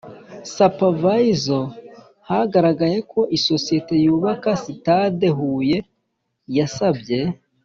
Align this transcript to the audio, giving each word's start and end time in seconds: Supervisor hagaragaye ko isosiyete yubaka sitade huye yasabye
Supervisor 0.55 1.65
hagaragaye 2.29 2.97
ko 3.11 3.21
isosiyete 3.37 3.93
yubaka 4.03 4.49
sitade 4.63 5.27
huye 5.37 5.77
yasabye 6.57 7.19